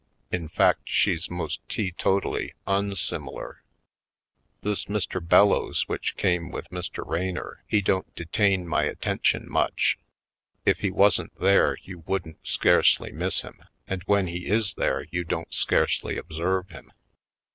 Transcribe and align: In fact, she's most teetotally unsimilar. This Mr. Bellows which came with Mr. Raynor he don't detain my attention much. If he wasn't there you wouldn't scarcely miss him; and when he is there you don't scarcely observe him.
In 0.31 0.47
fact, 0.49 0.89
she's 0.89 1.29
most 1.29 1.59
teetotally 1.69 2.55
unsimilar. 2.65 3.61
This 4.61 4.85
Mr. 4.85 5.19
Bellows 5.23 5.87
which 5.87 6.17
came 6.17 6.49
with 6.49 6.71
Mr. 6.71 7.05
Raynor 7.07 7.61
he 7.67 7.83
don't 7.83 8.11
detain 8.15 8.67
my 8.67 8.81
attention 8.85 9.47
much. 9.47 9.99
If 10.65 10.79
he 10.79 10.89
wasn't 10.89 11.39
there 11.39 11.77
you 11.83 11.99
wouldn't 11.99 12.39
scarcely 12.47 13.11
miss 13.11 13.41
him; 13.41 13.61
and 13.87 14.01
when 14.07 14.25
he 14.25 14.47
is 14.47 14.73
there 14.73 15.05
you 15.11 15.23
don't 15.23 15.53
scarcely 15.53 16.17
observe 16.17 16.69
him. 16.69 16.91